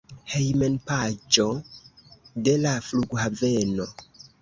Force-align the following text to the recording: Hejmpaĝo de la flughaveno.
Hejmpaĝo 0.35 1.45
de 2.49 2.59
la 2.67 2.75
flughaveno. 2.91 3.93